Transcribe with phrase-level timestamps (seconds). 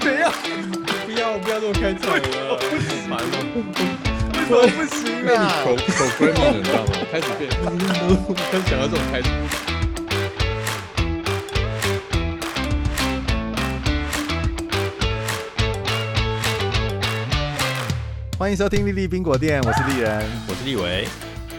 [0.00, 0.32] 怎样？
[1.04, 2.56] 不要不要这么开场了，好
[3.08, 3.44] 烦哦！
[4.32, 4.96] 为什么不行
[5.28, 5.52] 啊？
[5.62, 5.80] 口口
[6.18, 6.88] n 了，你知道吗？
[7.12, 7.50] 开始变，
[8.50, 9.30] 开始想要这种开场。
[18.38, 20.24] 欢迎收听丽丽冰果店，我是丽人。
[20.48, 21.06] 我是立伟，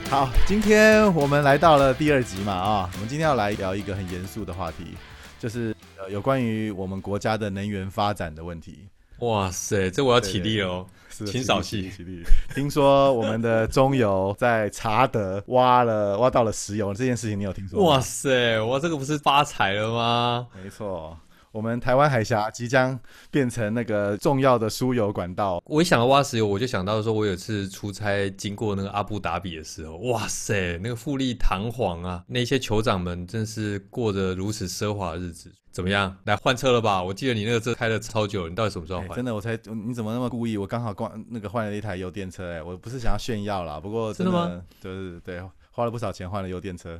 [0.10, 4.96] 好，今天我们来到了第二集嘛啊，我们今天要来聊一个很严肃的话题，
[5.40, 5.74] 就是
[6.04, 8.88] 呃有关于我们国家的能源发展的问题。
[9.20, 10.86] 哇塞，这我要起立哦！
[11.10, 12.24] 请少戏起立。
[12.54, 17.86] 听说我们的中油在查德挖了挖到了石油这件事情，你有听说吗？
[17.86, 20.48] 哇塞，哇，这个不是发财了吗？
[20.62, 21.18] 没错，
[21.54, 23.00] 我们台湾海峡即将
[23.30, 25.62] 变成那个重要的输油管道。
[25.68, 35.52] 我一想到挖石油，我就想到说，我有一次出差经过那个阿布达比的时候，哇塞，那个富丽堂皇啊，那些酋长们真是过着如此奢华的日子。
[35.72, 36.16] 怎么样？
[36.26, 37.04] 来换车了吧？
[37.04, 39.10] 我记得你那个车开了超久了，你到底什么时候换？
[39.10, 40.58] 哎真的，我才你怎么那么故意？
[40.58, 44.62] 我刚好逛那个换了一台油电车，哎，我不是想要炫耀啦，不过真真的吗？
[44.82, 47.00] 对对对，花了不少钱换了油电车。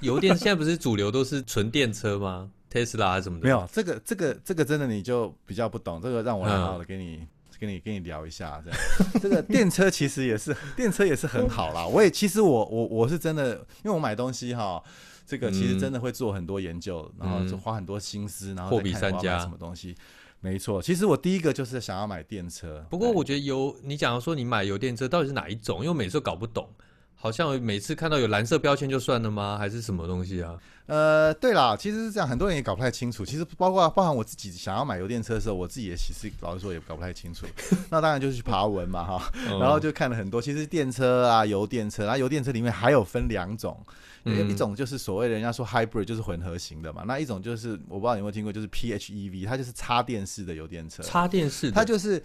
[0.00, 3.44] 油电现在不是主流都是纯电车吗？Tesla 还是什么的？
[3.44, 7.26] 没有这个这个这个真的你就比较不懂，这个让我来好好嗯的给你。
[7.56, 8.78] 跟你跟你聊一下，这样
[9.22, 11.86] 这个电车其实也是电车也是很好啦。
[11.88, 14.82] 我也其实我我我是真的，因为我买东西哈，
[15.24, 19.94] 这个其实嗯真的会做很多研究，然后就嗯花很多心思，然后货比三家什么东西。
[20.40, 22.84] 没错，其实我第一个就是想要买电车。
[22.90, 25.78] 不过我觉得油，你讲说你买油电车到底是哪一种？
[25.78, 26.68] 因为我每次都搞不懂，
[27.16, 29.56] 好像每次看到有蓝色标签就算了吗？
[29.58, 30.56] 还是什么东西啊？
[30.86, 33.24] 呃，对啦，其实是这样，很多人也搞不太清楚。
[33.24, 37.46] 其实包括包含我自己想要买油电车的时候，我自己也其实老实说也搞不太清楚。
[37.88, 40.42] 那当然就是去爬文嘛哈，嗯然后就看了很多。
[40.42, 43.82] 其实电车啊，油电车，然后油电车里面还有分两种，
[44.24, 51.02] 嗯一种就是所谓的人家说 hybrid 就是混合型的嘛，那一种就是我不知道你有没有听过，就是 PHEV，它就是插电式的油电车。
[51.02, 52.22] 插电式的，它就是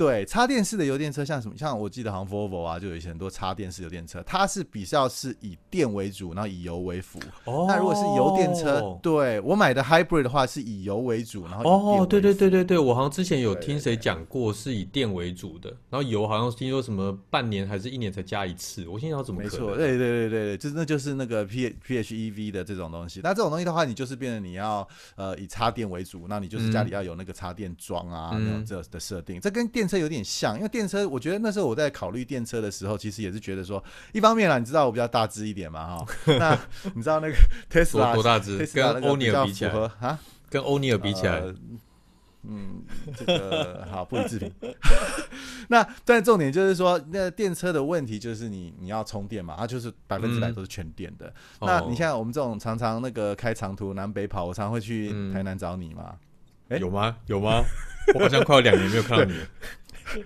[0.00, 1.54] 对插电式的油电车，像什么？
[1.58, 7.18] 像我记得好像 Volvo 啊，就有一些很多插电式油电车，它是比较是以电为主，然后以油为辅。
[7.44, 19.66] 哦，那如果是油电车，对我买的 Hybrid 的话，是以油为主，然后哦，对对对对对，我好像之前有听谁讲过，是以电为主的，然后油好像听说什么半年还是一年才加一次，我心想怎么可能？
[19.66, 23.20] 没错，对对对对对，就那就是那个 P PHEV 的这种东西。
[23.22, 29.38] 那这种东西的话，你就是变成你要呃以插电为主，那你就是家里要有那个插电桩啊、嗯那种这的设定。
[29.38, 36.06] 这跟电车有点像，因为电车我觉得那时候我在考虑电车的时候，其实也是觉得说，一方面啦，你知道我比较大只一点嘛哈，
[36.38, 36.56] 那
[36.94, 37.34] 你知道那个
[37.68, 38.64] Tesla 多多大只？
[38.68, 40.18] 跟欧尼尔比起来，啊。
[40.48, 41.54] 跟欧尼尔比起来，呃
[42.42, 42.82] 嗯，
[43.16, 44.52] 这个好不予置评。
[45.68, 51.26] 那但重点就是说，那电车的问题就是你你要充电嘛，它就是百分之百嗯都是全电的。
[51.60, 56.16] 哦那你像我们这种常常那个开长途南北跑，我常常会去嗯台南找你嘛。
[56.70, 57.16] 哎有吗？
[57.26, 57.62] 有吗？
[58.14, 59.46] 我好像快有两年没有看到你了。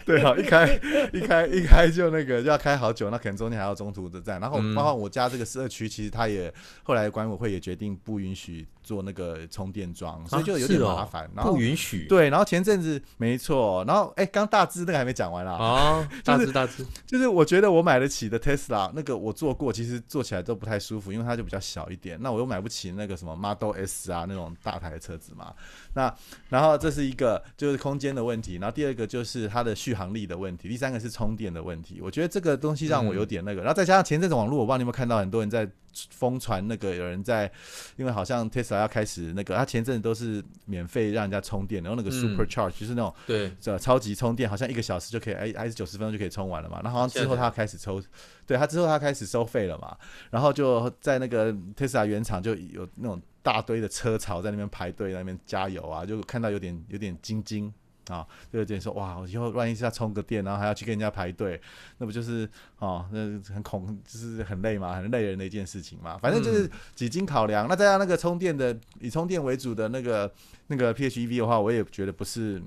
[0.06, 0.80] 对啊，一开
[1.12, 4.40] 一开一开就那个就要开好久，那可能中间还要中途的站。
[4.40, 6.52] 然后嗯包括我家这个社区，其实他也
[6.82, 11.28] 后来管委会也决定不允许做那个充电桩，所以就有点麻烦。
[11.34, 15.54] 然后不允许对，然后前阵子没错，然后哎，刚大致那个还没讲完啦。
[15.54, 22.18] 啊， 大致大致，就是我觉得我买得起的 Tesla 那个我坐过，其实坐起来都不太舒服，因为它就比较小一点。
[22.20, 25.54] 那我又买不起那个什么 Model S 啊那种大台的车子嘛。
[25.94, 26.14] 那
[26.50, 32.00] 然后这是一个就是空间的问题，然后第二个就是它的续航力的问题，第三个是充电的问题。
[32.02, 35.66] 我觉得这个东西让我有点那个，然后再加上前阵子网络，我不知道你有没有看到很多人在
[36.10, 37.50] 疯传那个有人在，
[37.96, 43.14] 因为好像 Tesla 要开始那个，它前阵子都是免费让人家充电，然后那个嗯 Super Charge、就是那种。
[43.26, 46.80] 对，这超级充电好像一个小时就可以，哎，还是九十分钟就可以充完了嘛？
[46.82, 48.02] 然后好像之后他开始抽，
[48.46, 49.96] 对他之后他开始收费了嘛？
[50.30, 57.72] 然后就在那个 Tesla 原厂就有那种大堆的车潮在那边排队，在那边加油啊，就看到有点有点惊惊
[58.08, 61.60] 啊，就有点说哇，我以后万一是要充个电，然后还要去跟人家排队，
[61.98, 62.48] 那不就是
[62.78, 63.18] 哦，那
[63.52, 66.18] 很恐，就是很累嘛，很累人的一件事情嘛。
[66.18, 70.32] 反正就是几经考量，那再加那个充电的以充电为主的那个
[70.66, 72.62] 那个 PHEV 的话，我也觉得不是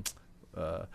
[0.52, 0.88] 呃。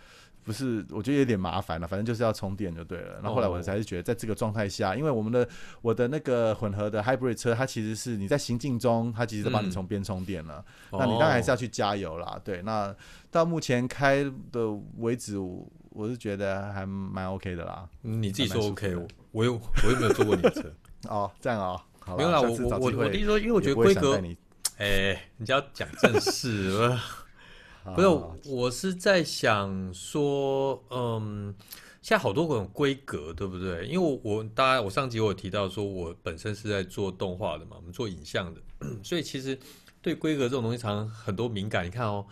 [0.44, 1.86] 不是，我觉得有点麻烦了。
[1.86, 3.14] 反正就是要充电就对了。
[3.22, 5.48] 然后后来我哦才是觉得，在这个状态下，因为我们的
[5.80, 10.64] 我的那个混合的 hybrid 车，它其实是你在行进中，它其实都帮你嗯从边充电了。
[10.90, 12.40] 哦那你当然还是要去加油啦。
[12.44, 12.94] 对，那
[13.30, 14.68] 到目前开的
[14.98, 17.88] 为止，我我是觉得还蛮 OK 的啦。
[18.02, 20.62] 嗯你自己说 OK，我我又我又没有坐过你的车，
[21.08, 24.20] 哦，这样哦，好没有啦，我我我我的意思说，因为我觉得规格
[24.78, 26.98] 哎，你就要讲正事，呃
[27.84, 31.54] 不是哦，我是在想说，嗯，
[32.00, 33.86] 现在好多种规格，对不对？
[33.86, 38.60] 因为我我大家我上集我有提到说，我本身是在做动画的嘛，我们做影像的，
[39.02, 39.58] 所以其实
[40.00, 41.84] 对规格这种东西常常很多敏感。
[41.84, 42.24] 你看哦，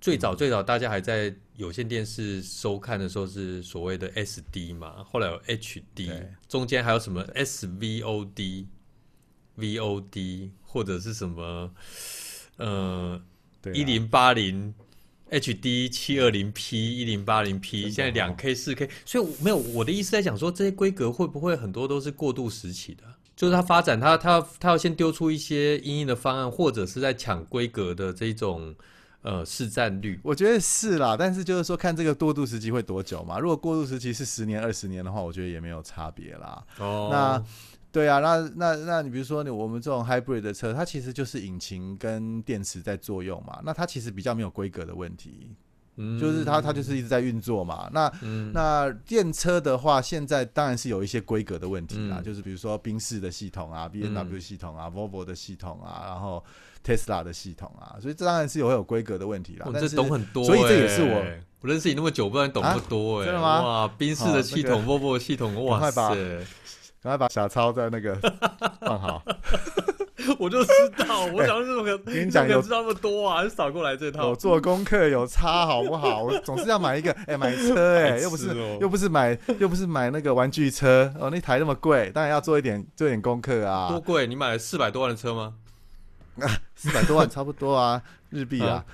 [0.00, 8.66] 最早最早大家还在有线电视收看的时候是所谓的 SD 嘛，后来有 HD，中间还有什么 SVOD、
[9.58, 11.70] VOD 或者是什么
[12.56, 13.35] 呃对啊
[13.72, 14.74] 一零八零
[15.30, 23.02] HD 七二零 P 一零八零 P，现在两 K 四 K，所以我没有我的意思在讲说这些规格会不会很多都是过渡时期的，
[23.34, 28.72] 就是它发展它它它要先丢出一些阴影的方案，或者是在抢规格的这种
[29.22, 30.20] 呃市占率。
[30.22, 33.40] 我觉得是啦，但是就是说看这个过渡时期会多久嘛。
[33.40, 36.64] 如果过渡时期是十年、二十年的话，我觉得也没有差别啦。
[36.78, 37.44] 哦那
[37.96, 45.50] 对啊，那那那你比如说你我们这种 hybrid 的车，它其实就是引擎跟电池在作用嘛，那它其实比较没有规格的问题，
[45.96, 47.88] 嗯就是它它就是一直在运作嘛。
[47.90, 56.44] 那嗯那电车的话，现在当然是有一些规格的问题啦，嗯就是比如说宾士的系统啊、B N W 系统啊、Volvo 的系统啊，然后
[56.84, 59.80] Tesla 的系统啊，所以这当然是有会有规格的问题啦哇。
[59.80, 61.24] 这懂很多欸，所以这也是我
[61.62, 66.14] 我认识你那么久，不知道你懂不多哎、真的吗哇，宾士的系统、Volvo 的系统，哇塞！
[67.02, 68.14] 赶快把小抄在那个
[68.80, 69.22] 放好。
[70.40, 70.72] 我就知
[71.06, 73.44] 道， 我想怎么可跟你讲有怎么知道那么多啊？
[73.44, 76.24] 就扫过来这套我，做功课，有差好不好？
[76.24, 84.26] 我总是要买一个，哎、买车、哎，又不是哦又不是买又不是买那个玩具车哦，那台那么贵，当然要做一点做一点功课啊多啊，贵？
[84.26, 85.54] 你买了四百多万的车吗？
[86.40, 88.84] 啊四百多万差不多啊，日币啊，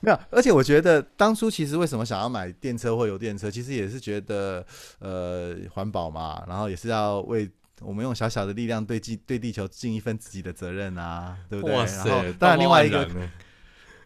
[0.00, 4.64] 没有，而且我觉得当初其实为什么想要买电车或油电车，其实也是觉得
[4.98, 7.48] 呃环保嘛，然后也是要为
[7.82, 11.74] 我们用小小的力量对地对地球尽一份自己的责任啊，对不对？
[11.74, 12.32] 哇然后塞！
[12.38, 13.08] 当然另外一个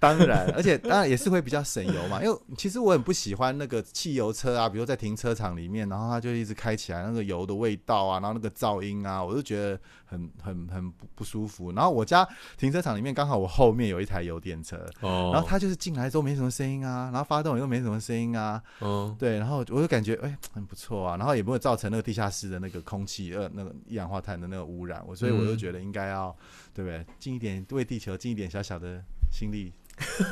[0.04, 11.72] 当然，而且当然也是会比较省油嘛，因为其实我很不喜欢那个汽油车啊，比如在停车场里面，然后它就一直开起来，那个油的味道啊，然后那个噪音啊，我就觉得很很很不不舒服。
[11.72, 12.28] 然后我家
[12.58, 25.58] 停车场里面刚好我后面有一台油电车，哦，然后它就是进来之后没什么声音啊，然后发动又没什么声音啊，嗯，对，然后我就感觉哎、很不错啊，然后也不会造成那个地下室的那个空气呃那个一氧化碳的那个污染，我所以我就嗯。
[25.64, 26.36] 觉得应该要
[26.74, 29.72] 对不对，尽一点为地球尽一点小小的心力，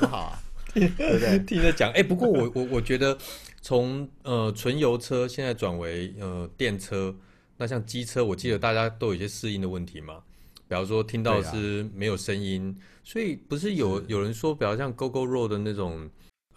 [0.00, 0.42] 多好啊，
[0.74, 1.38] 对不对？
[1.40, 3.16] 听你在讲，哎、不过我我我觉得
[3.60, 7.14] 从呃纯油车现在转为呃电车，
[7.56, 10.20] 那像机车，我记得大家都有一些适应的问题嘛，
[10.68, 16.08] 比方说听到是没有声音，所以不是有是有人说，比方像 GoGo Road 的那种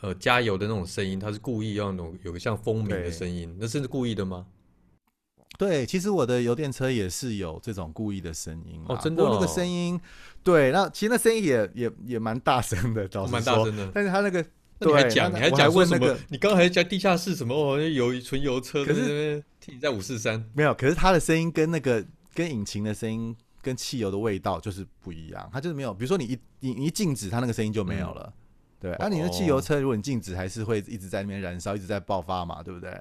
[0.01, 4.45] 呃加油的那种声音，它是故意要那种有个像风鸣的声音，那是故意的吗？
[5.57, 9.99] 对，其实我的油电车也是有这种故意的声音啦哦真的不过那个哦声音，
[10.43, 13.91] 对，那其实那声音也也也蛮大声的，倒是，蛮大声的。
[13.93, 14.45] 但是他那个
[14.79, 16.05] 那你还讲，你还讲说什么？
[16.05, 17.55] 问那个你刚刚还讲地下室什么？
[17.55, 25.93] 哦，有纯油车，可是你在五四三，没有，可是他的声音跟那个跟引擎的声音跟汽油的味道就是不一样，它就是没有。
[25.93, 28.31] 比如说你一你你一静止，它那个声音就没有了。
[28.79, 32.91] 对，那、你的汽油车如果你静止，还是会一直在那边燃烧，一直在爆发嘛，对不对？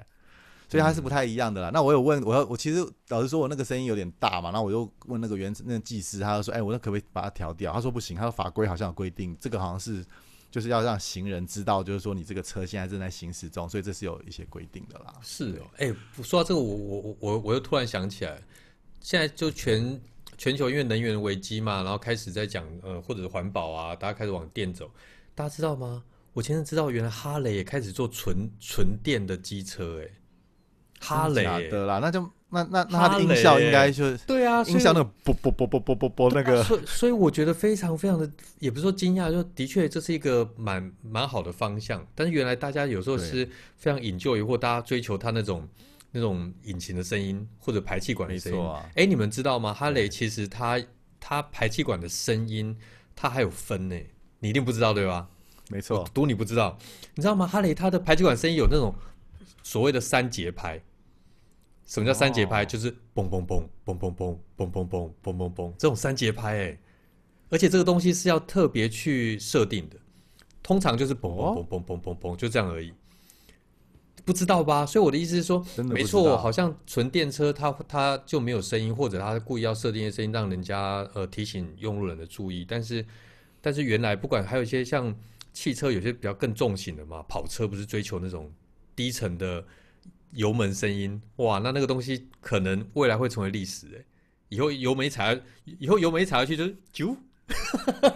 [0.69, 1.69] 所以它是不太一样的啦。
[1.73, 7.71] 那我有问，我要我其实老实说，我那个声音有点大嘛，然后我又问那个原那个技师，他就说，哎、我那可不可以把它调掉？
[7.71, 10.05] 他说不行，他说法规好像有规定，这个好像是
[10.49, 15.13] 就是要让行人知道，就是说你这个车现在正在行驶中，所以这是有一些规定的啦。
[15.21, 18.41] 是哦，哎、说到这个，我我我我我又突然想起来，
[19.01, 20.01] 现在就全
[20.37, 24.89] 全球因为能源危机嘛，然后开始在讲呃或者是环保啊，大家开始往电走，
[25.33, 26.03] 大家知道吗？
[26.33, 30.09] 我前阵知道，原来哈雷也开始做纯纯电的机车、哎，
[30.99, 42.05] 哈雷、的啦，那就那那那哈它的音效应该就是对啊，音效那个啵啵啵啵啵啵啵那个，所以所以我觉得非常非常的，也不是说惊讶，就的确这是一个蛮蛮好的方向。
[42.15, 43.47] 但是原来大家有时候是
[43.77, 45.67] 非常引咎于或大家追求它那种
[46.11, 48.57] 那种引擎的声音或者排气管的声音。
[48.57, 49.73] 没哎，你们知道吗？
[49.73, 50.81] 哈雷其实它
[51.19, 52.75] 它排气管的声音
[53.15, 53.95] 它还有分呢，
[54.39, 55.27] 你一定不知道对吧？
[55.69, 56.77] 没错我，赌你不知道，
[57.15, 57.47] 你知道吗？
[57.47, 58.93] 哈雷它的排气管声音有那种
[59.65, 60.79] 所谓的三节拍。
[61.87, 62.61] 什么叫三节拍？
[62.61, 66.79] 哦就是嘣嘣嘣嘣嘣嘣嘣嘣嘣嘣嘣嘣这种三节拍哎，
[67.49, 69.97] 而且这个东西是要特别去设定的，
[70.61, 72.93] 通常就是嘣嘣嘣嘣嘣嘣嘣就这样而已。
[74.23, 74.85] 不知道吧？
[74.85, 82.65] 所以我的意思是说，没错，好像纯电车它它就没有声音，或者它故意要设定一些声音，让人家呃提醒用路人的注意。
[82.67, 83.05] 但是
[83.61, 85.15] 但是原来不管还有一些像
[85.53, 88.51] 汽车，有些比较更重型的嘛，跑车不是追求那种
[88.95, 89.63] 低沉的
[90.31, 94.03] 油门声音，哇，那那个东西可能未来会成为历史哎。
[94.49, 95.41] 以后油门一踩下，
[95.79, 97.15] 以后油门一踩下去就是啾，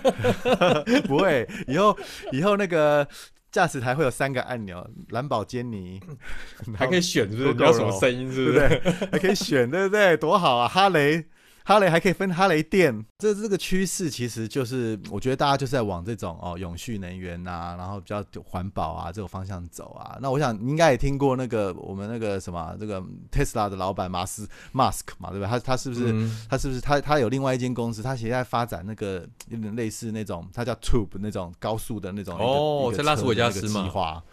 [1.08, 1.98] 不会，以后
[2.32, 3.06] 以后那个
[3.52, 6.00] 驾驶台会有三个按钮，兰博基尼，
[6.78, 8.68] 还可以选是不是要什么声音是不是？
[9.12, 10.16] 还可以选，对不对？
[10.18, 10.68] 多好啊！
[10.68, 11.26] 哈雷。
[11.70, 20.18] 哈雷还可以分哈雷电，这这个趋势其实就是我觉得大家就是在往这种哦永续能源呐，然后比较环保啊这种方向走啊。
[20.20, 23.00] 那我想你应该也听过那个我们那个什么这个
[23.32, 25.46] Tesla 的老板马斯 Mask 嘛，对吧？
[25.48, 26.12] 他他是不是
[26.50, 34.24] 他是不是他他有另外一间公司，他现在发展那个有点类似那种，他叫 Tube 那种高速的那种哦，在拉斯维加斯嘛。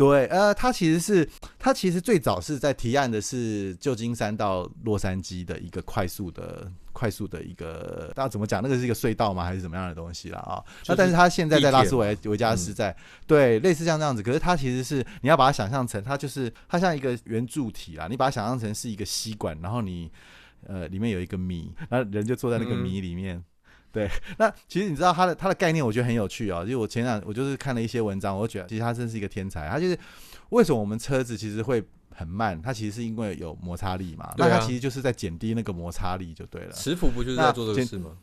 [0.00, 1.28] 对，呃，他其实是，
[1.58, 8.62] 他其实最早是在提案的是旧金山到洛杉矶的一个快速的、快速的一个，大家怎么讲？
[8.62, 9.44] 那个是一个隧道吗？
[9.44, 10.64] 还是怎么样的东西了啊？
[10.88, 20.10] 那但是他现在在拉斯维维加斯，在对类似像这样子，可是它其实是你要把它想象成，它就是它像一个圆柱体啦，你把它想象成是一个吸管，然后你
[20.66, 23.44] 呃里面有一个米，然后人就坐在那个米里面。
[23.92, 26.64] 对， 那其实你知道它的它的概念，我觉得很有趣哦。
[26.64, 29.68] 就我前两我就是看了一些文章，我觉得其实他真是一个天才。
[29.68, 29.98] 他就是
[30.50, 31.82] 为什么我们车子其实会
[32.14, 34.32] 很慢，它其实是因为有摩擦力嘛。
[34.36, 36.72] 那它其实就是在减低那个摩擦力就对了。
[36.72, 38.16] 磁浮不就是在做这个事吗？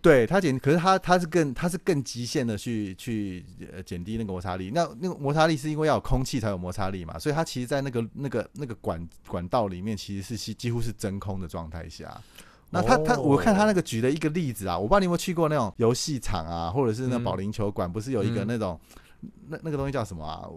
[0.00, 4.70] 对，它减，可是它它是更它是更极限的去去呃减低那个摩擦力。
[4.72, 12.18] 那那个摩擦力是因为要有空气才有摩擦力嘛，所以它其实，在那个那个那个管管道里面，其实是几乎是真空的状态下。
[12.70, 18.78] 那他他我看他那个举了一个例子啊，我不知道你有没有去过那种游戏场啊，或者是那保龄球馆，不是有一个那种
[19.48, 20.48] 那那个东西叫什么啊？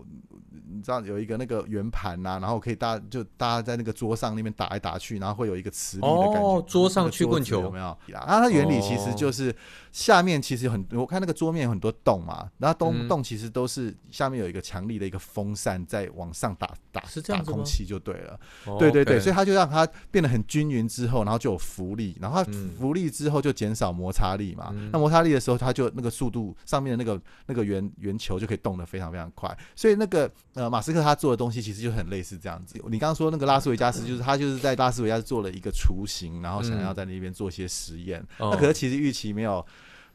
[0.73, 6.39] 你知道有一个那个圆盘呐，然后可以大就大家在那个桌上那边打来打去，然后会有一个磁力的感觉。
[6.39, 7.85] 哦，桌上曲棍球有没有？
[8.15, 9.53] 啊，它原理其实就是
[9.91, 18.39] 下面其实很，我看那个桌面有很多洞嘛，然后洞洞其实都是下面有一个强力的一个风扇在往上打打打空气就对了。
[18.79, 22.43] 对对对，所以它就让它变得很均匀之后，然后就有浮力，然后
[22.77, 24.73] 浮力之后就减少摩擦力嘛。
[24.91, 29.55] 那摩擦力的时候，它就那个速度上面的那个那个圆圆球就可以动得非常非常快。
[29.75, 32.81] 所以那个呃马斯克他做的东西其实就很类似这样子。
[32.87, 38.25] 你刚刚说那个拉斯维加斯，就是他就是在拉斯维加斯做了一个雏形，然后想要在那边做一些实验。
[38.39, 39.65] 那可是其实预期没有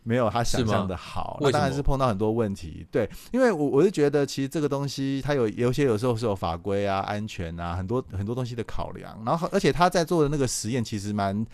[0.07, 2.87] 没有他想象的好，那当然是碰到很多问题。
[2.91, 9.23] 对，因为我我是觉得其实这个东西它有有些有时候是有法规啊、安全啊很多很多东西的考量。
[9.27, 11.45] 然后而且他在做的那个实验其实蛮。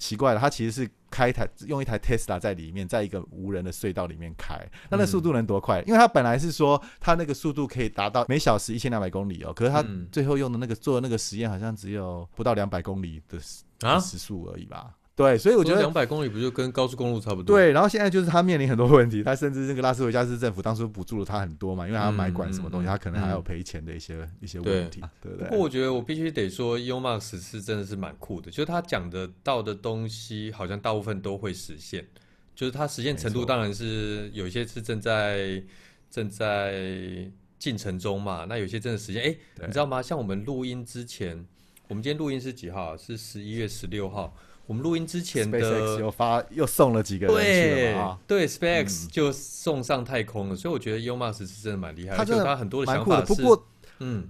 [0.00, 5.82] 奇怪的，他其实是开一台用一台 Tesla 在里面，在一个无人的隧道里面开，那那速度能多快？
[5.82, 14.94] 因为他本来是说他那个速度可以达到每小时一千两百公里哦，可是他最后用的那个做的那个实验好像只有不到两百公里的时速而已吧。
[15.20, 17.54] 对，所以我觉得两百公里不就跟高速公路差不多？
[17.54, 25.48] 对，然后现在就是他面临很多问题，他甚至那个拉斯维加斯政府当初补助了他很多嘛，因为他要买管什么东西，他可能还要赔钱的一些一些问题，对不对？
[25.48, 32.06] 不过我觉得我必须得说 Musk 是真的是蛮酷的，就是他讲的到的东西，好像大部分都会实现，
[32.54, 35.62] 就是他实现程度当然是有一些是正在
[36.10, 39.22] 正在进程中嘛，那有些真的实现。
[39.22, 39.36] 哎，
[39.66, 40.00] 你知道吗？
[40.00, 41.44] 像我们录音之前，
[41.88, 42.96] 我们今天录音是几号？
[42.96, 44.34] 是十一月十六号。
[44.70, 48.18] 我们录音之前的又发又送了几个人去了嘛？
[48.24, 53.66] 对，SpaceX 就送上太空了，所以我觉得 Musk 是真的蛮厉害，他就他很多的想法是，不过
[53.98, 54.28] 嗯，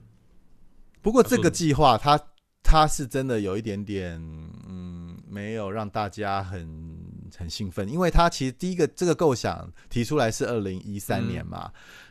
[1.02, 2.18] 不过这个计划他
[2.62, 4.18] 他是真的有一点点
[4.66, 6.98] 嗯，没有让大家很
[7.36, 11.70] 很兴奋，因为他其实第一个这个构想提出来是二零一三年嘛。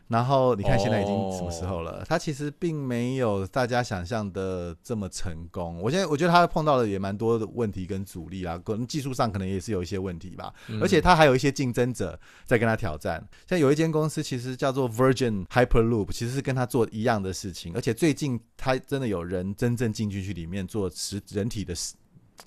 [0.10, 2.04] 然后你看现在已经什么时候了？
[2.10, 5.80] 他其实并没有大家想象的这么成功。
[5.80, 10.52] 我现在我觉得他碰到的也蛮多的问题跟阻力啊，可能技术上可能也是有一些问题吧。
[10.82, 13.24] 而且他还有一些竞争者在跟他挑战。
[13.48, 17.72] 像有一间公司其实叫做 Virgin Hyperloop，其实是跟他做一样的事情。
[17.76, 21.94] 而且最近他真的有人真正进去去里面做实人体的实。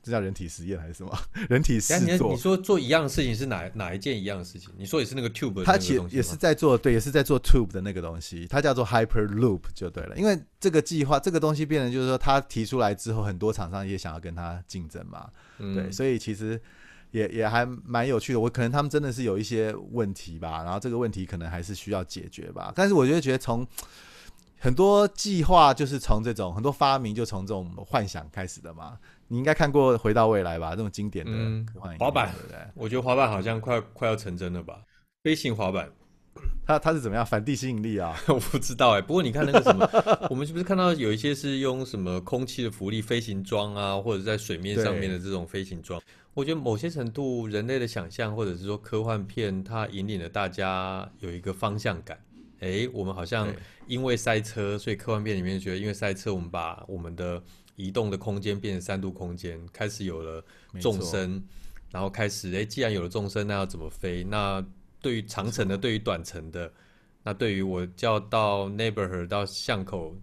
[0.02, 1.18] 这叫人体实验还是什么？
[1.50, 2.32] 人体试做？
[2.32, 4.70] 你说做一样的事情是哪哪一件一样的事情？
[4.76, 10.16] 你说也是那个 tube，它其实也是在做，对，也是在做 tube 的那个东西，它叫做 hyperloop 就对了。
[10.16, 16.60] 因为这个计划，这个东西变成就是说，它提出来之后，很多厂商也想要跟它竞争嘛，对，所以其实
[17.10, 18.40] 也也还蛮有趣的。
[18.40, 22.72] 我可能他们真的是有一些问题吧，然后这个问题可能还是需要解决吧。
[22.74, 23.66] 但是我觉得，觉得从
[24.62, 28.96] 很多计划就是从这种很多发明就从这种幻想开始的嘛。
[29.26, 30.70] 你应该看过《回到未来》吧？
[30.70, 31.32] 这种经典的
[31.98, 32.58] 滑板，对不对？
[32.76, 34.78] 我觉得滑板好像快快要成真了吧？
[35.24, 35.90] 飞行滑板，
[36.64, 38.16] 它它是怎么样反地吸引力啊？
[38.28, 39.00] 我不知道哎。
[39.00, 39.88] 不过你看那个什么，
[40.30, 46.00] 我们是不是看到有一些是用什么空气的浮力飞行装啊，或者在水面上面的这种飞行装？
[46.34, 52.16] 我觉得某些程度人类的想象，或者是说科幻片，它引领了大家有一个方向感。
[52.62, 53.54] 哎，我们好像
[53.86, 57.42] 因为塞车，所以科幻片里面觉得因为塞车，我们把我们的。
[57.74, 60.44] 移动的空间变成三度空间，开始有了
[60.78, 61.42] 纵深，
[61.90, 64.22] 然后开始哎，既然有了纵深，那要怎么飞？
[64.22, 64.64] 那
[65.00, 66.70] 对于长程的，对于短程的，
[67.22, 70.14] 那对于我叫到 neighborhood 到巷口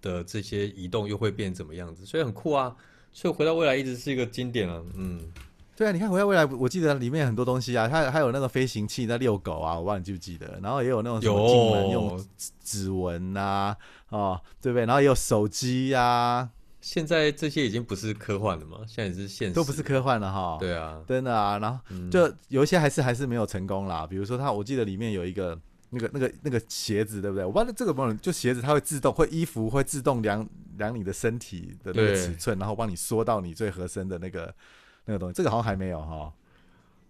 [0.00, 2.06] 的这些移动，又会变怎么样子？
[2.06, 2.74] 所以很酷啊！
[3.12, 5.30] 所以回到未来一直是一个经典啊，嗯，
[5.76, 13.76] 对啊，你看回到未来，我记得里面很多东西啊，它还有那个飞行器在遛狗啊，我不知道你记不记得，然后也有那种什么进门用指指纹呐，
[14.10, 14.86] 哦，对不对？
[14.86, 16.48] 然后也有手机呀、
[16.80, 20.56] 现在这些已经不是科幻了嘛，现在也是现实，都不是科幻了哈。
[20.60, 24.06] 对啊，真的啊，然后嗯就有一些还是还是没有成功啦。
[24.06, 25.58] 比如说它，我记得里面有一个
[25.90, 27.44] 那个那个那个鞋子，对不对？
[27.44, 34.54] 我不知道这个帮就鞋子它会自动会衣服会自动量量你的身体的那个尺寸，然后帮你缩到你最合身的那个
[35.04, 35.32] 那个东西。
[35.34, 36.32] 这个好像还没有哈，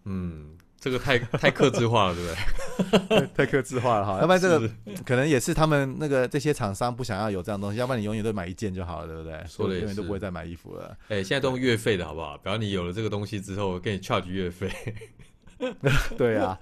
[0.05, 3.27] 嗯，这个太太克制化了，对不对？
[3.35, 4.19] 太克制化了哈。
[4.21, 4.69] 要不然这个
[5.05, 9.43] 可能也是他们那个这些厂商不想要有这样东西，要不然你永远都买一件就好了，对不对？
[9.49, 10.97] 说的永远都不会再买衣服了。
[11.09, 12.37] 哎、现在都用月费的好不好？
[12.39, 14.71] 比方你有了这个东西之后，给你 charge 月费，
[16.19, 16.59] 对啊，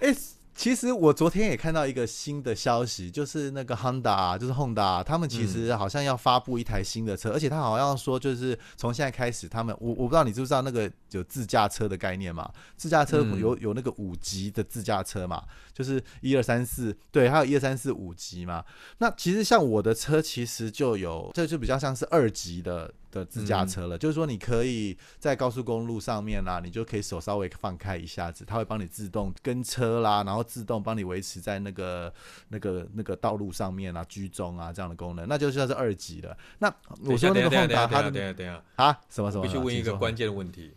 [0.00, 0.14] 哎、
[0.56, 12.50] 其实我昨天也看到一个新的消息，就是那个 Honda，就是 Honda，他们其实好像要发布一台新的车，而且他好像说就是从现在开始，他们我我不知道你知不知道那个有自驾车的概念嘛？
[12.76, 13.38] 自驾车嗯。
[13.38, 15.42] 有有那个五级的自驾车嘛，
[15.76, 18.64] 就是一二三四，对，还有一二三四五级嘛。
[18.96, 23.98] 那其实像我的车，其实就有，这就比较像是二级的的自驾车了。
[23.98, 32.10] 就是说，你可以在高速公路上面啦，你就可以手稍微放开一下子，它会帮你自动跟车啦，然后自动帮你维持在那个
[32.48, 36.34] 那个那个道路上面啊，居中啊这样的功能，那就算是二级的。
[36.58, 40.72] 那我说那个等一下 Honda 等下它的等下等下，啊什么什么，必须问一个关键的问题。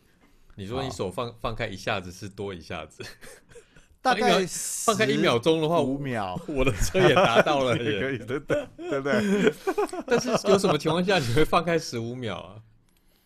[0.55, 3.01] 你说你手放放开一下子是多一下子，
[4.01, 4.45] 大概
[4.85, 6.39] 放开一秒钟的话，五秒。
[6.47, 8.11] 我的车也达到了也 可。
[8.11, 9.53] 以，对对对不对？
[10.07, 12.55] 但是有什么情况下你会放开十五秒啊？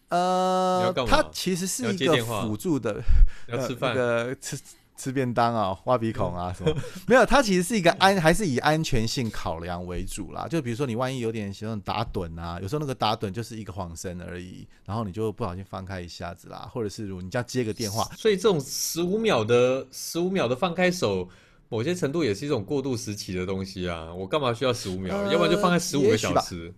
[0.10, 3.02] 呃它其实是一个辅助的，
[3.48, 4.58] 呃要吃饭 那个吃
[5.04, 6.74] 吃便当啊， 挖鼻孔啊什么，
[7.08, 10.48] 没有，它其实是一个安，还是以安全性考量为主啦。
[10.48, 21.28] 就比如说你万一有点喜欢打盹啊，有时候那个打盹就是一个晃神而已，然后你就不小心放开一下子啦，或者是如果你要接个电话，所以这种十五秒的十五秒的放开手，
[21.68, 24.14] 某些程度也是一种过渡时期的东西啊。
[24.14, 25.18] 我干嘛需要十五秒？
[25.18, 26.74] 呃要不然就放开十五个小时。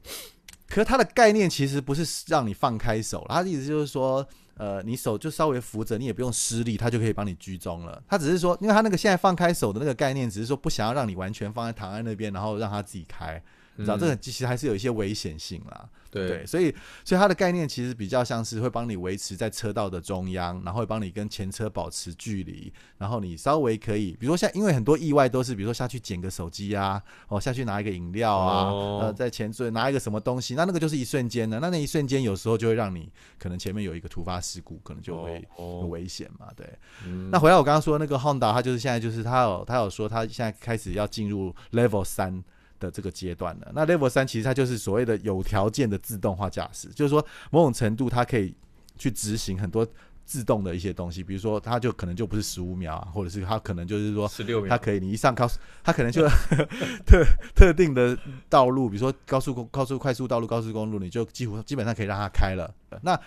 [0.67, 8.02] 可是它的概念其实不是让你放开手，它的意思就是说，呃，你手就稍微扶着，你也不用施力，它就可以帮你居中了。
[8.08, 13.41] 它只是说，因为它那个现在放开手的那个概念，只是说不想要让你完全放在躺在那边，然后让它自己开，
[13.76, 15.90] 你知道、嗯这个其实还是有一些危险性啦。
[16.10, 16.28] 对。
[16.28, 29.00] 对，所以所以它的概念其实比较像是会帮你维持在车道的中央，然后会帮你跟前车保持距离，然后你稍微可以，比如说像因为很多意外都是，比如说下去捡个手机啊，哦下去拿一个饮料啊，哦。
[29.04, 36.68] 呃在前座拿一个什么东西，那那个就是一瞬间的，那那一瞬间有时候就会让你可能前面有一个突发事故，可能就会有哦，危险嘛，对。
[37.06, 37.30] 嗯。
[37.30, 42.44] 那回来我刚刚说那个 Honda，它就是现在就是它有它有说它现在开始要进入 Level 三
[42.80, 43.72] 的这个阶段了。
[43.74, 48.54] 那 Level 三其实它就是所谓的有条件的自动化驾驶，就是说某种程度它可以
[48.98, 49.88] 去执行很多
[50.26, 56.28] 自动的一些东西，比如说它就可能就不是十五秒啊，或者是它可能就是说十六秒它，可以，你一上高速，它可能就
[57.06, 57.24] 特
[57.56, 58.18] 特定的
[58.50, 62.74] 道路，比如说高速公、高速快速道路、高速公路，你就几乎基本上可以让它开了。
[63.04, 63.20] 那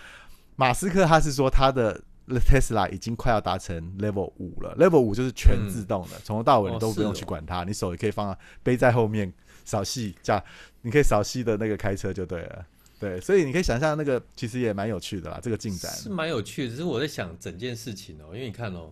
[0.57, 2.01] 马斯克他是说他的
[2.37, 9.33] Tesla 已经快要达成 Level 五了，Level 五就是全自动的，从、头到尾你哦都不用去管它，你手也可以放背在后面
[9.65, 10.43] 扫戏驾，
[10.81, 12.65] 你可以扫戏的那个开车就对了。
[12.99, 15.89] 对，所以你可以想象那个其实也蛮有趣的啦，这个进展。
[15.93, 16.69] 是蛮有趣的。
[16.69, 18.91] 只是我在想整件事情哦，因为你看哦，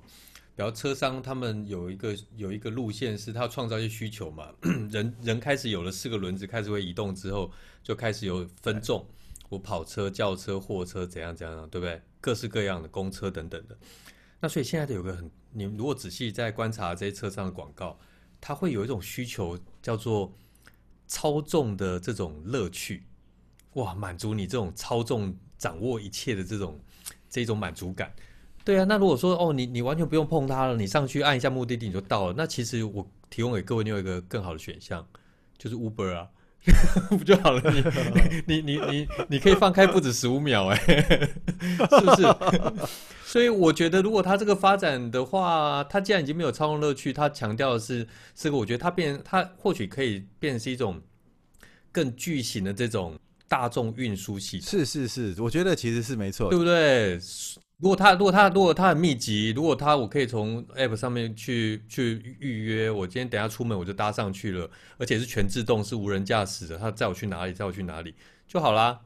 [0.56, 4.48] 比如车商他们有一个有一个路线是他要创造一些需求嘛，
[4.90, 7.52] 人人开始有了四个轮子开始会移动之后，
[7.84, 9.06] 就开始有分众，
[9.50, 12.02] 我跑车、轿车、货车怎样怎样，对不对？
[12.28, 13.78] 各式各样的公车等等的。
[14.42, 17.98] 那所以现在的有个很，你如果仔细在观察这些车上的广告，
[18.42, 20.34] 它会有一种需求叫做
[21.08, 23.04] 操纵的这种乐趣。
[23.76, 26.78] 哇，满足你这种操纵、掌握一切的这种
[27.30, 28.14] 这种满足感。
[28.66, 35.08] 对啊，那如果说哦，你你完全不用碰它了，你上去按一下目的地你就到了，那其实我提供给各位另外一个更好的选项，
[35.58, 36.28] 就是 Uber 啊，
[37.10, 37.62] 不就好了？
[38.46, 42.28] 你 你你你你可以放开不止十五秒、哎， 是不是？
[43.26, 51.02] 所以我觉得，如果它这个发展的话，它既然已经没有操控乐趣，它强调的是这个，我觉得它变，它或许可以变成是一种
[51.92, 53.18] 更巨型的这种
[53.48, 56.58] 大众运输系统，是是是，我觉得其实是没错对。
[56.58, 57.20] 不对？
[57.80, 68.16] 如果它如果它如果它很密集，如果它我可以从 App 上面去去预约，我今天等下出门我就搭上去了，而且是全自动，是无人驾驶的，它载我去哪里载我去哪里
[68.48, 69.00] 就好啦。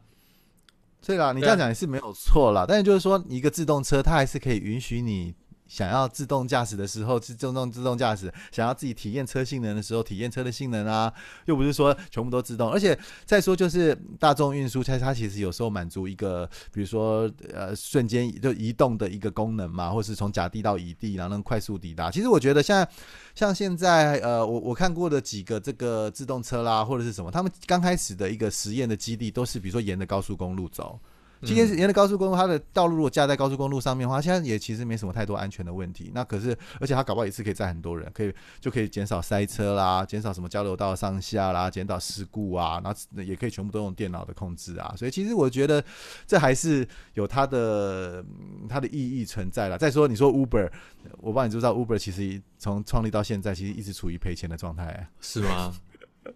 [1.05, 2.63] 对啦，你这样讲也是没有错啦。
[2.65, 5.33] 但是就是说，一个自动车它还是可以允许你
[5.71, 11.11] 想要自动驾驶的时候，自动自动驾驶，想要自己体验车性能的时候，体验车的性能啊，
[11.45, 12.69] 又不是说全部都自动。
[12.69, 22.11] 而且再说就是大众运输，它它其实有时候满足一个，比如说呃瞬间就移动的一个功能嘛，或是从甲地到乙地，然后能快速抵达。
[22.11, 22.85] 其实我觉得像
[23.33, 30.99] 像现在呃，我我看过的几个这个自动车啦，或者是什么，他们刚开始的一个实验的基地都是比如说沿着高速公路走。
[31.43, 36.11] 今天是沿着高速公路，它的道路如果架在高速公路上面的话，现在也其实没什么太多安全的问题。
[36.13, 44.93] 那可是，而且它搞不好一次可以载很多人，可以就可以减少塞车啦，减少什么交流道上下啦，减少事故啊，然后也可以全部都用电脑的控制啊。
[44.95, 45.83] 所以其实我觉得
[46.27, 48.23] 这还是有它的
[48.69, 49.77] 它的意义存在了。
[49.77, 50.69] 再说你说 Uber，
[51.17, 55.73] 我不知道你知不知道 Uber 其实从创立到现在，其实一直处于赔钱的状态，是吗？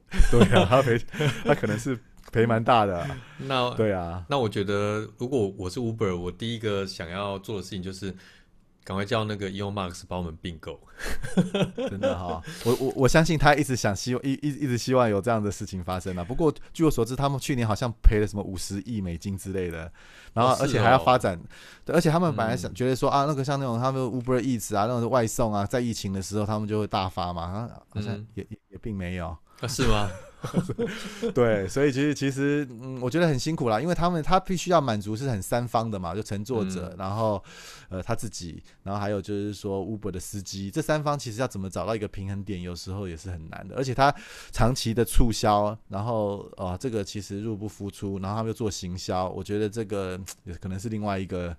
[0.32, 1.00] 对啊，他赔，
[1.44, 1.96] 他可能是。
[2.36, 8.14] 赔蛮大的，那对啊，那我觉得如果我是 Uber，我第一个想要做的事情就是
[8.84, 10.78] 赶快叫那个 Elon Musk 帮我们并购，
[11.90, 16.24] 真的哈，我我我相信他一直想希望一一一直希望有这样的事情发生啊。
[16.26, 19.90] 不过据我所知，他们去年好像赔了什么五十亿美金之类的，
[20.34, 21.40] 然后而且还要发展，
[21.86, 30.10] 对，而且他们本来想觉得说啊，那个像那种他们 Uber Eats 啊，那种外送啊，在疫情的时候他们就会大发嘛，好像也也也并没有，啊是吗？
[31.34, 37.44] 对，所以其实其实，嗯，我觉得很辛苦啦，因为他们他必须要满足是很三方的嘛，就乘坐者，然后
[37.90, 43.76] 呃他自己，然后还有就是说 Uber 的司机，这三方其实要怎么找到一个平衡点，有时候也是很难的。
[43.76, 44.14] 而且他
[44.52, 51.56] 长期的促销，然后啊这个其实入不敷出，然后他们又做行销，我觉得这个也可能是另外一个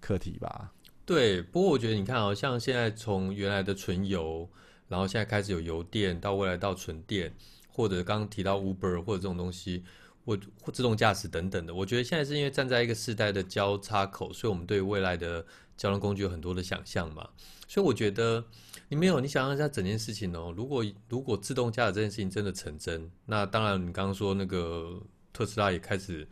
[0.00, 0.72] 课题吧。
[1.04, 4.48] 对，不过我觉得你看哦，像现在从原来的纯油，
[4.88, 7.32] 然后现在开始有油电，到未来到纯电。
[7.76, 9.84] 或者刚刚提到 Uber 或者这种东西，
[10.24, 15.44] 或或自动驾驶等等的，我觉得现在是因为站在一个时代的交叉口，所以我们对未来的
[15.76, 17.28] 交通工具有很多的想象嘛。
[17.68, 18.42] 所以我觉得
[18.88, 20.54] 你没有，你想象一下整件事情哦。
[20.56, 24.98] 如果如果自动驾驶这件事情真的成真，那当然你刚刚说那个
[25.34, 26.26] 特斯拉也开始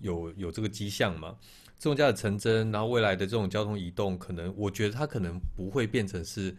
[0.00, 1.34] 有有这个迹象嘛。
[1.78, 6.54] 自动驾驶成真，然后未来的这种交通移动，可能我觉得它可能不会变成是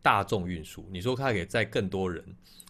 [0.00, 0.88] 大众运输。
[0.90, 2.24] 你说它可以载更多人？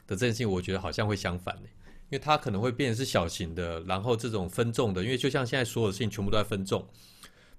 [0.07, 1.63] 的这件事情，我觉得好像会相反呢，
[2.11, 6.87] 因为它可能会变成是小型的，然后这种分众的，因为就像现在所有的事情全部都在分众，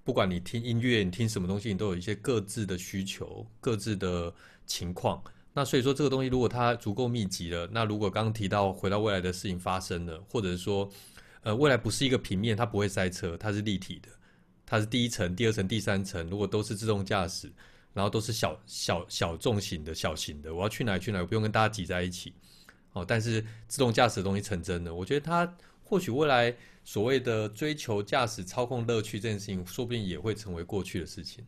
[0.04, 4.32] 不管你听音乐，你听什么东西，你都有一些各自的需求、各自的
[4.66, 5.22] 情况。
[5.52, 10.90] 那所以说，这个东西如果它足够密集了，那如果刚刚提到回到未来的事情发生了，或者是说，
[11.42, 14.08] 呃，未来不是一个平面，它不会塞车，它是立体的，
[14.66, 17.52] 它是第一层、第二层、第三层，如果都是自动驾驶。
[17.94, 22.34] 然后都是小小小众型的小型的，我要去哪去哪我，不用跟大家挤在一起。
[22.92, 25.52] 哦，但是自动驾驶的东西成真了，我觉得它
[25.82, 26.54] 或许未来
[26.84, 31.44] 所谓的追求驾驶操控乐趣这件事情，说不定也会成为过去的事情，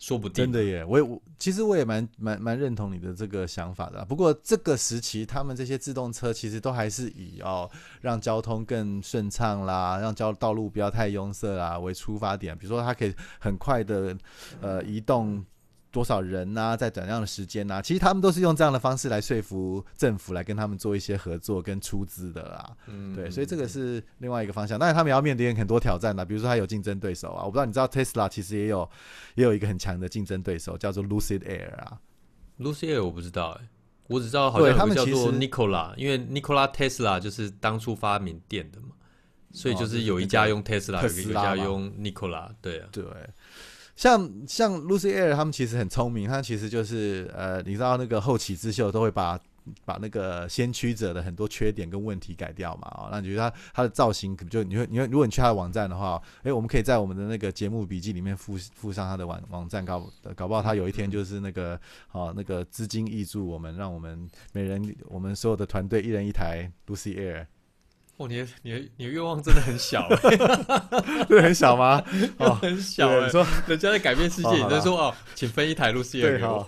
[0.00, 0.44] 说不定。
[0.44, 4.04] 真的耶，我也我其实我也蛮蛮蛮认同你的这个想法的。
[4.06, 12.58] 不过这个时期，他们这些自动车其实都还是以哦让交通更顺畅啦，让交道路不要太拥塞啦为出发点。
[12.58, 14.16] 比如说，它可以很快的
[14.60, 15.44] 呃移动。
[15.92, 17.82] 多少人呐，在怎样的时间呐？
[17.82, 22.76] 其实他们都是用这样的方式来说服政府，来跟他们做一些合作跟出资的啦。
[22.86, 24.78] 嗯，对，所以这个是另外一个方向。
[24.78, 27.44] 当然，他们也要面临很多挑战的，比如说他有竞争对手啊。
[27.44, 28.88] 我不知道你知道，Tesla 其实也有
[29.34, 32.00] 也有一个很强的竞争对手，叫做 Lucid Air 啊。
[32.58, 33.68] Lucid Air 我不知道哎，
[34.08, 38.88] 我只知道好像他们叫做 Nikola，因为 Nikola Tesla 就是当初发明电的嘛，
[39.52, 43.04] 所以就是有一家用 Tesla，有一家用 Nikola，对啊，对。
[44.02, 49.38] 像像 Lucy Air 他们其实很聪明，他其实就是呃，你知道那个后起之秀都会把
[49.84, 67.46] 把那个先驱者的很多缺点跟问题改掉嘛，哦，那你觉得他他的造型可就你会你会如果你去他的网站的话，诶，我们可以在我们的那个节目笔记里面附附上他的网网站，搞搞不好他有一天就是那个哦那个资金挹注我们，让我们每人我们所有的团队一人一台 Lucy Air。
[68.18, 72.02] 哦，你的你的你的愿望真的很小， 真的，很小吗？
[72.38, 73.20] 哦，很小。
[73.24, 76.66] 你说人家在改变世界，你在说哦，请分一台路线 给我。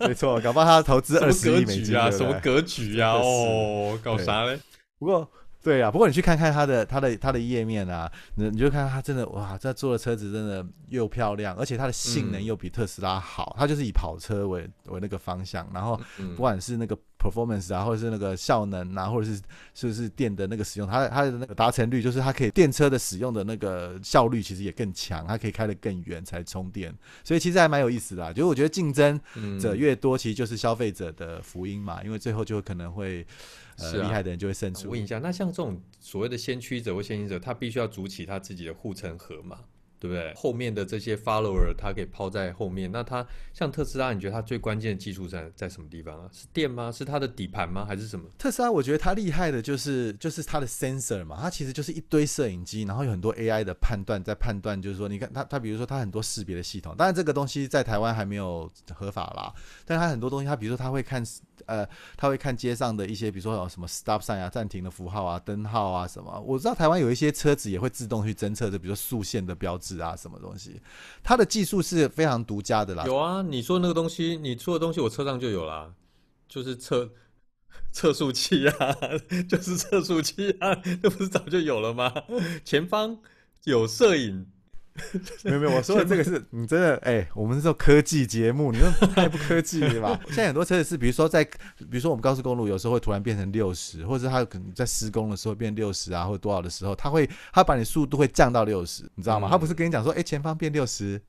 [0.00, 3.12] 没错，搞不好他投资二十亿美金啊，什么格局啊？
[3.12, 4.58] 哦，搞啥嘞？
[4.98, 5.28] 不过。
[5.68, 13.54] 对啊，不过你去看看它的它的它的页面啊，你你就看它真的哇，这做的车子真的又漂亮，而且它的性能又比特斯拉好。
[13.58, 16.00] 它就是以跑车为为那个方向，然后
[16.34, 19.38] 不管是那个 performance 啊，或者是那个效能啊，或者是
[19.74, 26.90] 是不是电的那个使用，它它的那个达成率，就是它可以电车的使用的那个效率其实也更强，它可以开得更远才充电，
[27.22, 28.32] 所以其实还蛮有意思的。
[28.32, 29.20] 就是我觉得竞争
[29.60, 33.26] 者越多，其实就是消费者的福音嘛，因为最后就可能会。
[33.78, 34.88] 呃，厉害的人就会胜出。
[34.90, 39.60] 问一下，那像这种所谓的先驱者或先行者，他必须要筑起他自己的护城河嘛？
[40.00, 40.32] 对不对？
[40.36, 42.88] 后面的这些 follower 他可以抛在后面。
[42.92, 46.30] 那他像特斯拉，你觉得它最关键的技术在在什么地方啊？
[46.32, 46.92] 是电吗？
[46.92, 47.84] 是它的底盘吗？
[47.84, 48.30] 还是什么？
[48.38, 59.52] 特斯拉我觉得它厉害的就是就是它的 sensor 嘛，它其实就是一堆摄影机，然后有很多 AI 的判断在判断，就是说你看它它比如说它很多识别的系统，当然这个东西在台湾还没有合法啦，
[59.84, 61.20] 但它很多东西它比如说它会看
[61.66, 70.80] 呃他会看街上的一些比如说有什么 stop sign 啊暂停的符号啊灯号啊什么，我知道台湾有一些车子也会自动去侦测的，比如说速线的标志啊什么东西，
[71.22, 73.04] 它的技术是非常独家的啦。
[73.06, 75.92] 有啊，你说那个东西，你说的东西我车上就有啦，
[76.48, 77.10] 就是测
[77.92, 78.96] 测速器啊，
[79.48, 82.12] 就是测速器啊， 那不是早就有了吗？
[82.64, 83.18] 前方
[83.64, 84.46] 有摄影。
[85.44, 90.20] 没有没有，我说的这个是你真的哎、我们是做科技节目，你说太不科技了吧？
[90.28, 99.48] 现在很多车子是，比如说在，比如说我们高速公路有时候会突然变成六十，或者是它可能在施工的时候变六十啊，或者多少的时候，它会它把你速度会降到六十，你知道吗？
[99.48, 101.20] 嗯它不是跟你讲说，哎、前方变六十，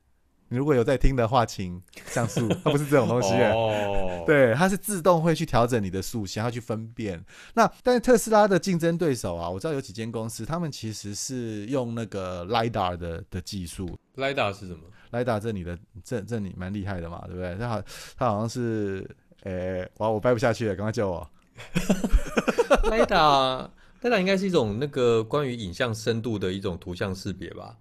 [0.50, 1.82] 你如果有在听的话，请
[2.12, 7.24] 降速， 它不是这种东西、哎哦，对，它是自动会去调整你的速想要去分辨。
[7.54, 13.98] 那但是特斯拉的竞争对手啊，我知道有几间公司，他们其实是用那个 lidar 的的技术。
[14.16, 14.80] ，LiDAR 是什么
[15.12, 17.56] ？lidar 这里的这这里蛮厉害的嘛，对不对？
[17.56, 17.82] 他好
[18.18, 19.08] 他好像是，
[19.44, 21.30] 诶、哇，我掰不下去了，赶快救我。
[22.90, 23.70] LiDAR
[24.02, 27.78] LiDAR 应该是一种那个关于影像深度的一种图像识别吧？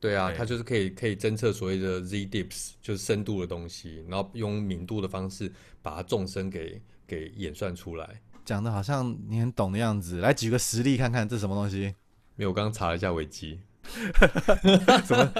[0.00, 8.20] 对啊，它就是可以可以侦测所谓的 Z dips，就是深度的东西，然后用明度的方式把它纵深给给演算出来。
[8.44, 11.94] 讲的好像你很懂的样子，来举个实例看看，这什么东西？
[12.36, 13.58] 没有，我刚刚查了一下维基，
[15.04, 15.32] 什么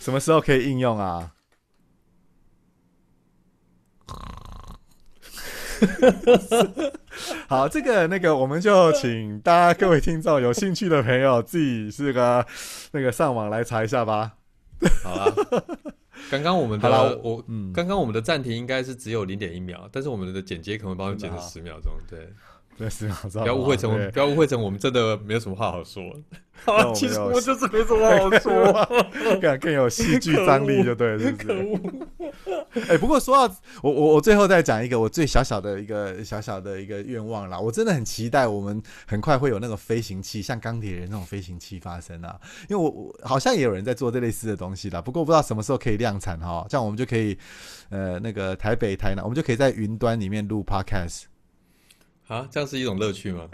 [0.00, 1.34] 什么时候可以应用啊？
[7.48, 12.44] 好，这个那个，我们就请大家各位听众有兴趣的朋友自己是个
[12.92, 14.32] 那个上网来查一下吧。
[15.02, 15.34] 好啦，
[16.30, 22.28] 刚刚我们的我嗯，刚刚我们的暂停应该是只有零点一秒，但是我们的剪接可能会帮我们剪成真的啊十秒钟，对，
[22.78, 26.02] 对，是不不要误会成对不要误会成我们真的没有什么话好说。
[26.94, 29.38] 其实我就是没什么话好说。
[29.40, 31.62] 更更有戏剧张力，就对了，是不可是？
[31.62, 32.66] 恶！
[32.88, 42.38] 哎、不过说到我我我最后再讲一个我最小小的一个小小的一个愿望啦，我真的很期待我们很快会有那个飞行器，像钢铁人那种飞行器发生啊，
[42.68, 47.36] 因为我我好像也有人在做这类似的东西啦，不过不知道什么时候可以量产哈，这样我们就可以
[47.88, 51.22] 呃那个台北台南，我们就可以在云端里面录 podcast，
[52.28, 53.48] 啊，这样是一种乐趣吗？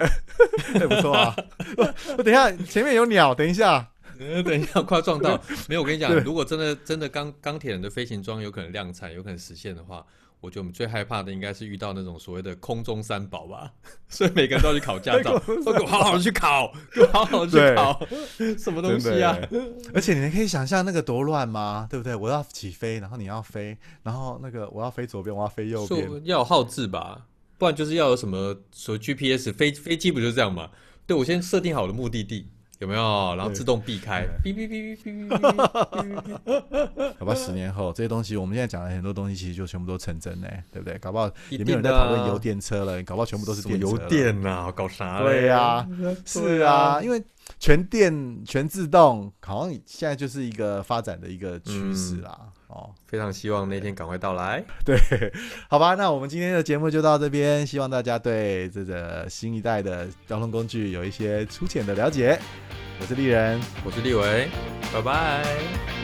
[0.78, 1.34] 对， 不错啊。
[1.76, 5.40] 我 我等一下前面有鸟，等一下，呃，等一下，快撞到！
[5.68, 10.04] 没有，我跟你讲，如果真的真的钢钢铁人的飞行装有可能量产，有可能实现的话，
[10.40, 13.70] 我觉得我们最害怕的应该是遇到那种所谓的空中三宝吧。
[14.08, 18.06] 所以每个人都要去考驾照，都给我好好去考，给我好好去考，
[18.58, 19.38] 什么东西啊？
[19.94, 21.86] 而且你可以想象那个多乱吗？
[21.88, 22.14] 对不对？
[22.14, 27.26] 我要起飞，然后你要飞，然后那个我要飞左边，我要飞右边，说要有号志吧，
[27.72, 30.70] 就是要有什么，说 GPS 飞飞机不就这样嘛？
[31.06, 32.46] 对我先设定好的目的地
[32.78, 40.98] 有没有，然后自动避开，哔哔哔哔哔哔， 搞不好十年后这些东西，我们现在讲的很多东西，其实就全部都成真呢，对不对？
[40.98, 45.22] 搞不好也没有人在讨论油电车了，搞不好全部都是什么油电啊，搞啥？
[45.22, 45.86] 对呀，
[46.24, 47.22] 是啊，因为。
[47.58, 52.38] 全电全自动，好像现在就是一个发展的一个趋势啦。
[52.68, 54.64] 哦，非常希望那天赶快到来。
[54.84, 54.98] 对，
[55.68, 62.38] 好吧，那我们今天的节目就到这边，希望大家对这个新一代的交通工具有一些粗浅的了解。
[63.00, 64.48] 我是丽人，我是立维，
[64.92, 66.03] 拜拜。